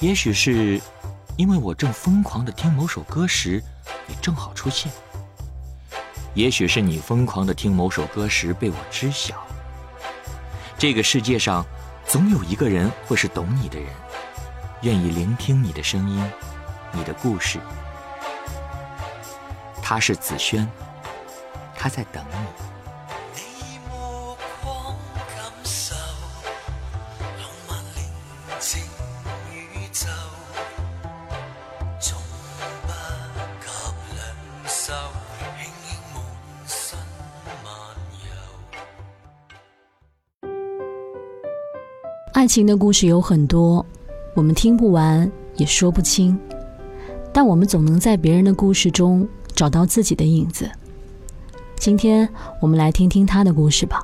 [0.00, 0.80] 也许是
[1.36, 3.62] 因为我正疯狂的听某首歌时，
[4.06, 4.90] 你正好出现；
[6.32, 9.34] 也许是你疯狂的听某首歌时被我知晓。
[10.78, 11.64] 这个世界上，
[12.06, 13.88] 总有一个人会是懂你的人，
[14.80, 16.24] 愿意聆听你的声音，
[16.92, 17.58] 你的故事。
[19.82, 20.66] 他是子轩，
[21.76, 22.69] 他在等你。
[42.40, 43.84] 爱情的故事有很多，
[44.34, 46.38] 我们听不完也说不清，
[47.34, 50.66] 但我们总能在别人的故事中找到自己的影子。
[51.76, 52.26] 今天
[52.58, 54.02] 我们来听听他的故事吧。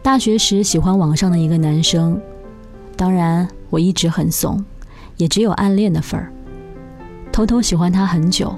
[0.00, 2.18] 大学时喜欢网上的一个男生，
[2.96, 4.64] 当然我一直很怂，
[5.18, 6.32] 也只有暗恋的份儿。
[7.30, 8.56] 偷偷喜欢他很久，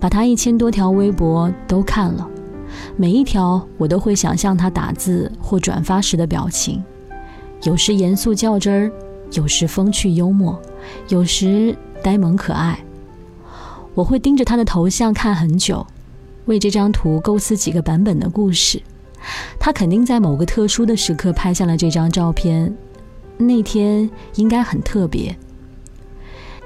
[0.00, 2.26] 把他一千多条微博都看了，
[2.96, 6.82] 每一条我都会想象他打字或转发时的表情。
[7.64, 8.92] 有时严肃较真儿，
[9.32, 10.60] 有时风趣幽默，
[11.08, 12.78] 有时呆萌可爱。
[13.94, 15.86] 我会盯着他的头像看很久，
[16.44, 18.82] 为这张图构思几个版本的故事。
[19.58, 22.70] 他肯定在某个特殊的时刻拍下了这张照片，
[23.38, 25.34] 那天应该很特别。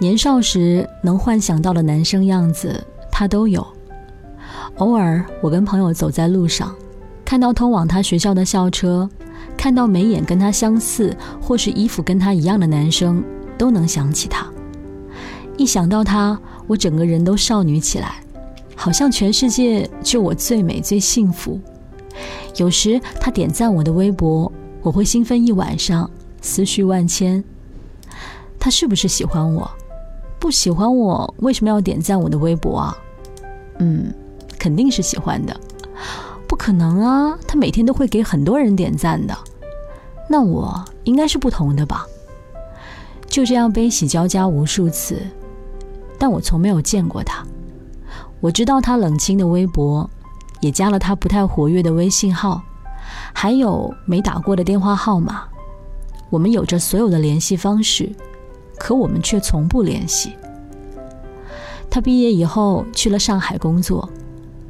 [0.01, 3.65] 年少时能幻想到的男生样子，他都有。
[4.79, 6.75] 偶尔我跟朋友走在路上，
[7.25, 9.09] 看到通往他学校的校车。
[9.59, 13.23] 看到眉眼跟他相似，或是衣服跟他一样的男生，
[13.59, 14.47] 都能想起他。
[15.57, 18.23] 一想到他，我整个人都少女起来，
[18.77, 21.61] 好像全世界就我最美最幸福。
[22.57, 24.51] 有时他点赞我的微博，
[24.81, 26.09] 我会兴奋一晚上，
[26.41, 27.43] 思绪万千。
[28.61, 29.69] 他是不是喜欢我？
[30.39, 32.97] 不喜欢我，为什么要点赞我的微博啊？
[33.81, 34.15] 嗯，
[34.57, 35.61] 肯定是喜欢的。
[36.47, 39.37] 不可能啊，他每天都会给很多人点赞的。
[40.29, 42.07] 那我应该是不同的吧？
[43.27, 45.21] 就这样悲喜交加无数次，
[46.19, 47.45] 但我从没有见过他。
[48.41, 50.09] 我知道他冷清的微博，
[50.61, 52.63] 也加了他不太活跃的微信号，
[53.33, 55.45] 还有没打过的电话号码。
[56.31, 58.11] 我们有着所有的联系方式，
[58.79, 60.35] 可我们却从不联系。
[61.91, 64.09] 他毕业以后去了上海工作，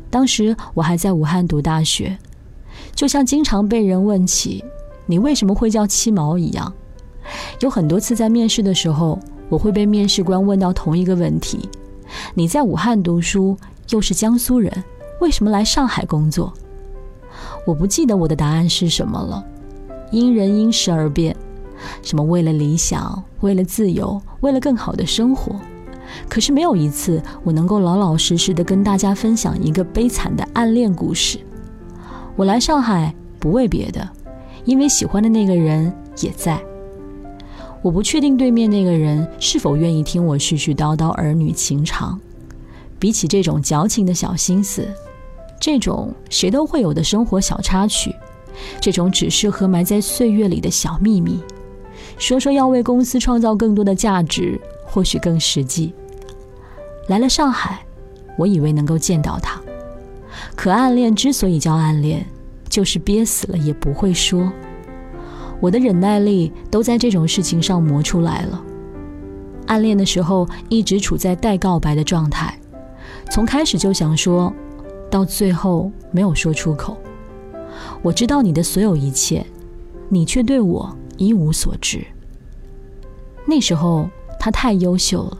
[0.08, 2.16] 当时我还在武汉读大学，
[2.94, 4.64] 就像经常被人问起。
[5.10, 6.70] 你为什么会叫七毛一样？
[7.60, 11.66] 有很多次在面试的时候，我会被面试官问到同一个问题：
[12.34, 13.56] 你在武汉读书，
[13.88, 14.70] 又是江苏人，
[15.22, 16.52] 为什么来上海工作？
[17.66, 19.42] 我不记得我的答案是什么了，
[20.10, 21.34] 因人因时而变，
[22.02, 25.56] 什么为了理想，为了自由，为了更好的生活。
[26.28, 31.38] 可是没有一次我能够老老实实的跟大家分享一个悲惨的暗恋故事。
[32.36, 34.06] 我来上海不为别的。
[34.68, 35.90] 因为喜欢的那个人
[36.20, 36.60] 也在，
[37.80, 42.20] 我不确定对面那个人是否愿意听我絮絮叨叨儿女情长。
[42.98, 44.86] 比起这种矫情的小心思，
[45.58, 48.14] 这种谁都会有的生活小插曲，
[48.78, 51.40] 这种只适合埋在岁月里的小秘密，
[52.18, 55.94] 说说要为公司创造更多的价值，或许更实际。
[57.06, 57.86] 来了上海，
[58.36, 59.58] 我以为能够见到他，
[60.54, 62.26] 可暗恋之所以叫暗恋。
[62.78, 64.52] 就是憋死了也不会说，
[65.58, 68.64] 我的忍耐力都在这种事情上磨出来了。
[69.66, 72.56] 暗恋的时候一直处在待告白的状态，
[73.32, 74.54] 从开始就想说，
[75.10, 76.96] 到最后没有说出口。
[78.00, 79.44] 我知道你的所有一切，
[80.08, 82.06] 你却对我一无所知。
[83.44, 85.38] 那时候他太优秀了，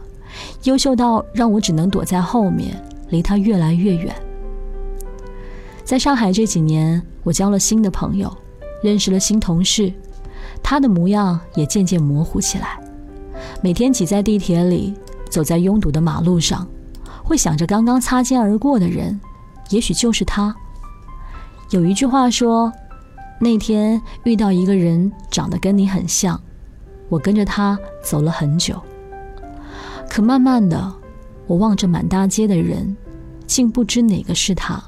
[0.63, 2.75] 优秀到让我只能躲在后面，
[3.11, 4.13] 离他越来越远。
[5.89, 8.31] 在上海这几年，我交了新的朋友，
[8.83, 9.91] 认识了新同事，
[10.61, 12.79] 他的模样也渐渐模糊起来。
[13.63, 14.93] 每天挤在地铁里，
[15.31, 16.67] 走在拥堵的马路上，
[17.23, 19.19] 会想着刚刚擦肩而过的人，
[19.71, 20.55] 也许就是他。
[21.71, 22.71] 有一句话说，
[23.39, 26.39] 那天遇到一个人长得跟你很像，
[27.09, 28.79] 我跟着他走了很久。
[30.07, 30.93] 可慢慢的，
[31.47, 32.95] 我望着满大街的人，
[33.47, 34.79] 竟不知哪个是他。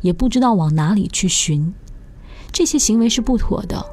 [0.00, 1.72] 也不知道往哪里去寻，
[2.52, 3.84] 这些行为是不妥的。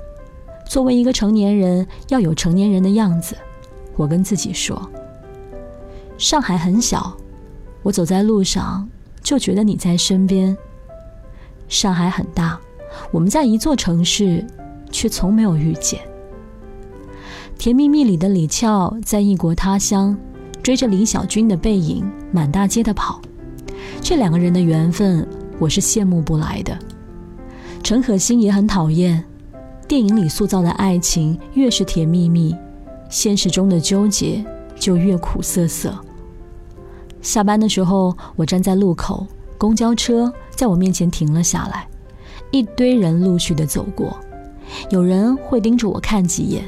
[0.69, 3.37] 作为一个成年人，要有成年人的样子。
[3.95, 4.89] 我跟自己说。
[6.17, 7.15] 上海很小，
[7.83, 8.89] 我走在路上
[9.21, 10.57] 就觉得你在身边。
[11.67, 12.59] 上海很大，
[13.11, 14.45] 我们在一座城市，
[14.91, 16.01] 却从没有遇见。
[17.57, 20.17] 甜蜜蜜里的李俏在异国他乡，
[20.61, 23.21] 追着李小军的背影满大街的跑。
[24.01, 25.27] 这两个人的缘分，
[25.59, 26.77] 我是羡慕不来的。
[27.83, 29.23] 陈可辛也很讨厌，
[29.87, 32.55] 电影里塑造的爱情越是甜蜜蜜，
[33.09, 34.43] 现实中的纠结
[34.75, 35.97] 就越苦涩涩。
[37.21, 39.25] 下班的时候，我站在路口，
[39.57, 41.87] 公交车在我面前停了下来，
[42.51, 44.17] 一堆人陆续的走过，
[44.89, 46.63] 有人会盯着我看几眼。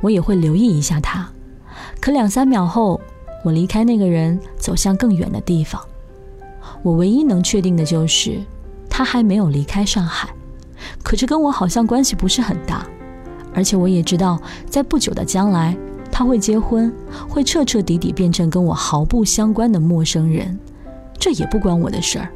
[0.00, 1.30] 我也会留意一下他，
[2.00, 3.00] 可两三秒后，
[3.44, 5.80] 我离开那个人，走向更远的地方。
[6.82, 8.40] 我唯一能确定的就是，
[8.88, 10.28] 他还没有离开上海，
[11.02, 12.86] 可这跟我好像关系不是很大。
[13.54, 15.76] 而且我也知道，在不久的将来，
[16.10, 16.92] 他会结婚，
[17.28, 20.58] 会彻彻底底变成跟我毫不相关的陌生人，
[21.18, 22.28] 这也不关我的事儿。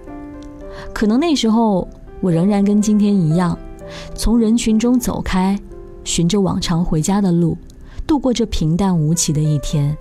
[0.93, 1.88] 可能那时候，
[2.20, 3.58] 我仍然跟今天一样，
[4.14, 5.58] 从人群中走开。
[6.04, 7.58] 循着往常回家的路，
[8.06, 9.96] 度过这平淡无奇的一天，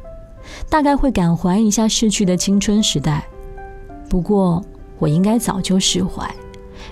[0.69, 3.25] 大概会感怀一下逝去的青春时代。
[4.15, 4.63] 不过，
[4.97, 6.33] 我应该早就释怀，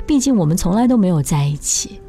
[0.05, 2.01] 毕竟我们从来都没有在一起。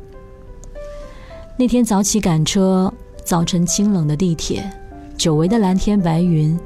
[1.57, 2.93] 那天早起赶车，
[3.25, 4.69] 早晨清冷的地铁，
[5.17, 6.59] 久违的蓝天白云，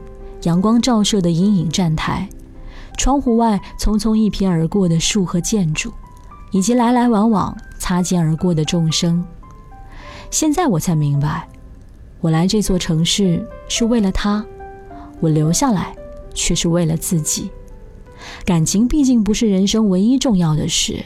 [0.45, 2.27] 阳光照射的阴影站台，
[2.97, 5.93] 窗户外匆匆一瞥而过的树和建筑，
[6.51, 9.23] 以及来来往往擦肩而过的众生。
[10.31, 11.47] 现在我才明白，
[12.23, 14.43] 我来这座城市是为了他，
[15.21, 15.95] 我留下来
[16.33, 17.51] 却是为了自己。
[18.45, 21.05] 感情毕竟不是人生唯一重要的事，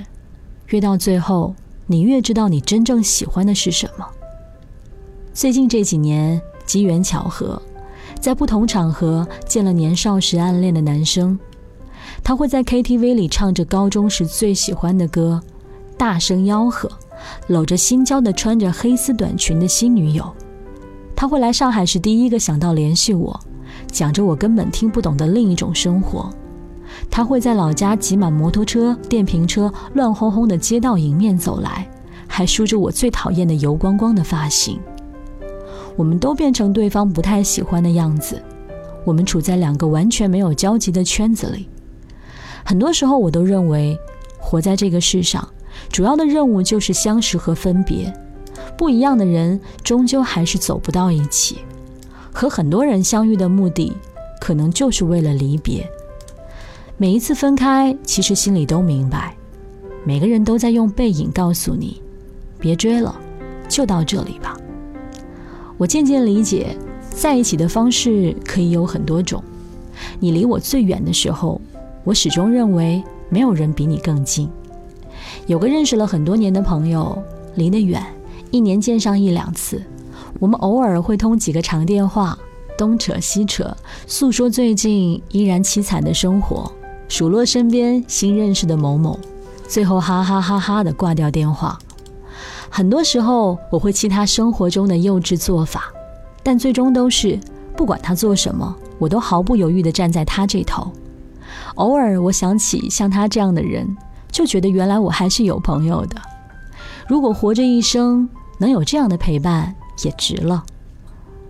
[0.68, 1.54] 越到最后，
[1.86, 4.06] 你越知道你真正喜欢的是什么。
[5.32, 7.60] 最近这几年，机缘巧合，
[8.20, 11.38] 在不同场合见了年少时暗恋的男生，
[12.22, 15.42] 他会在 KTV 里唱着高中时最喜欢的歌，
[15.96, 16.90] 大声吆喝。
[17.46, 20.28] 搂着新交的穿着黑丝短裙的新女友，
[21.14, 23.38] 他会来上海时第一个想到联系我，
[23.92, 26.28] 讲着我根本听不懂的另一种生活。
[27.10, 31.88] 他会在老家挤满摩托车、电瓶车、乱哄哄的街道迎面走来，
[32.26, 34.78] 还梳着我最讨厌的油光光的发型。
[35.94, 38.42] 我们都变成对方不太喜欢的样子，
[39.04, 41.68] 我们处在两个完全没有交集的圈子里。
[42.64, 43.98] 很多时候，我都认为，
[44.38, 45.46] 活在这个世上。
[45.90, 48.12] 主要的任务就是相识和分别，
[48.76, 51.58] 不一样的人终究还是走不到一起。
[52.32, 53.92] 和很多人相遇的目的，
[54.40, 55.86] 可能就是为了离别。
[57.02, 59.36] 每一次分开，其实心里都明白，
[60.04, 62.00] 每个人都在用背影告诉你：
[62.60, 63.20] 别追了，
[63.68, 64.56] 就到这里吧。
[65.76, 66.76] 我渐渐理解，
[67.10, 69.42] 在一起的方式可以有很多种。
[70.20, 71.60] 你离我最远的时候，
[72.04, 74.48] 我始终认为没有人比你更近。
[75.48, 77.20] 有个认识了很多年的朋友，
[77.56, 78.00] 离得远，
[78.52, 79.82] 一年见上一两次。
[80.38, 82.38] 我们偶尔会通几个长电话，
[82.78, 83.76] 东扯西扯，
[84.06, 86.70] 诉说最近依然凄惨的生活，
[87.12, 89.20] 数落身边新认识的某某，
[89.68, 91.78] 最后哈哈哈哈的挂掉电话。
[92.70, 95.92] 很多时候我会气他生活中的幼稚做法，
[96.42, 97.38] 但最终都是
[97.76, 100.90] 不管他做什么，我都毫不犹豫地站在他这头。
[101.74, 103.94] 偶尔我想起像他这样的人。
[104.30, 106.16] 就觉得原来我还是有朋友的。
[107.06, 108.26] 如果活着一生
[108.56, 110.64] 能有这样的陪伴，也值了。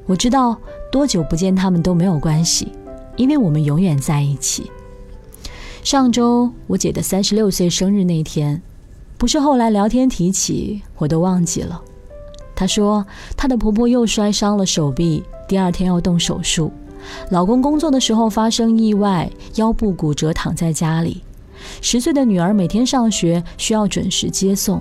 [0.07, 0.57] 我知道
[0.91, 2.73] 多久不见他们都没有关系，
[3.15, 4.69] 因为我们永远在一起。
[5.83, 8.63] 上周我姐的三十六岁生日那天，
[9.19, 11.83] 不是后来聊天提起，我都忘记了。
[12.55, 13.05] 她说
[13.37, 16.73] 她的婆婆又摔伤了手臂，第二天要动手术。
[17.31, 21.21] 老公工作的时候发生意外，腰部骨折，躺在家里。
[21.81, 24.81] 十岁的女儿每天上学需要准时接送，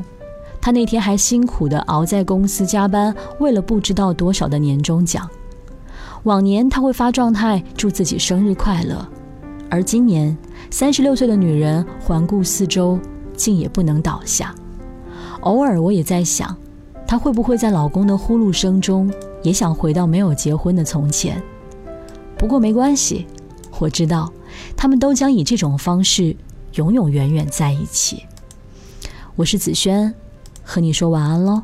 [0.61, 5.27] 她那天还辛苦地熬在公司加班，为了不知道多少的年终奖。
[6.23, 9.03] 往年她会发状态祝自己生日快乐，
[9.71, 10.37] 而今年
[10.69, 12.99] 三十六岁的女人环顾四周，
[13.35, 14.53] 竟也不能倒下。
[15.39, 16.55] 偶尔我也在想，
[17.07, 19.09] 她会不会在老公的呼噜声中，
[19.41, 21.41] 也想回到没有结婚的从前？
[22.37, 23.25] 不过没关系，
[23.79, 24.31] 我知道，
[24.75, 26.35] 他们都将以这种方式。
[26.75, 28.23] 永永远远在一起。
[29.35, 30.13] 我是子轩，
[30.63, 31.63] 和你说晚安喽。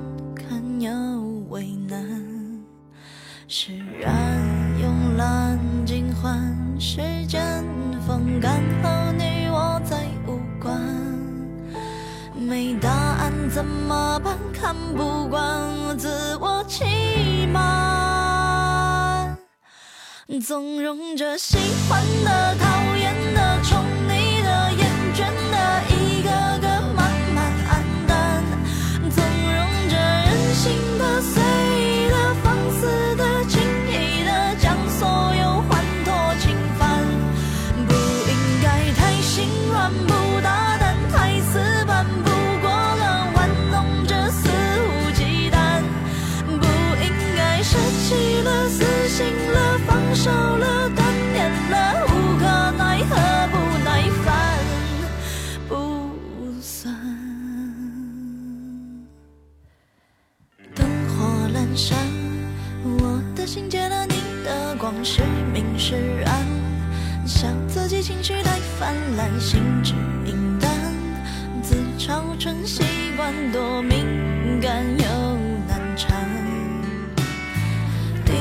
[3.53, 4.41] 释然
[4.81, 7.61] 慵懒尽欢时间
[8.07, 10.79] 风干后你我再无关？
[12.33, 15.43] 没答案怎么办看不惯
[15.85, 19.37] 我自我欺瞒。
[20.41, 21.57] 纵容着喜
[21.89, 22.90] 欢的讨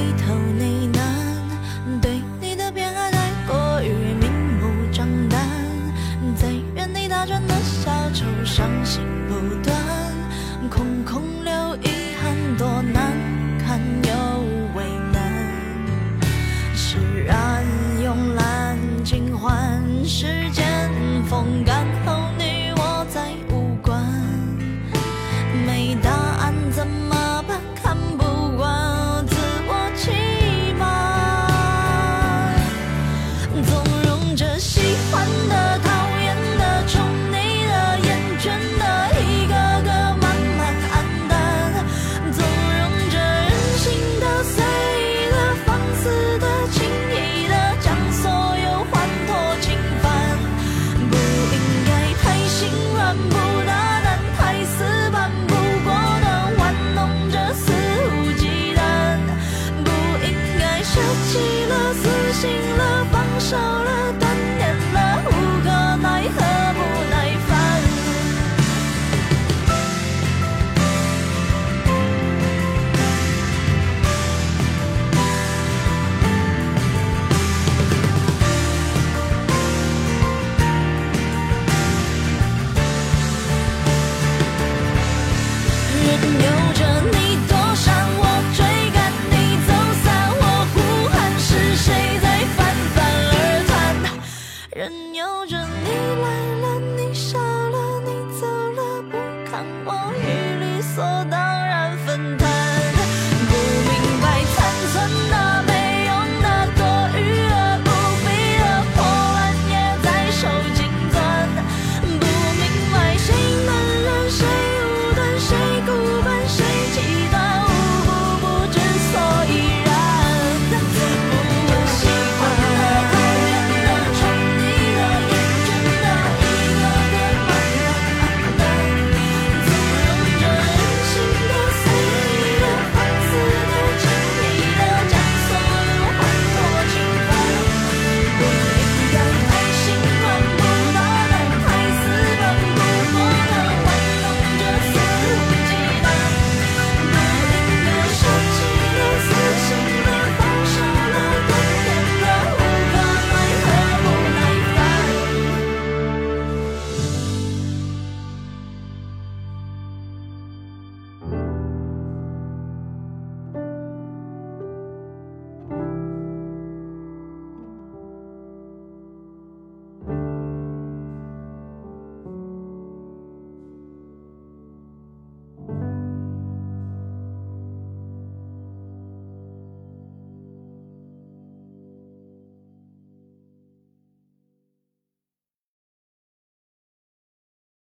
[0.01, 0.80] 低头你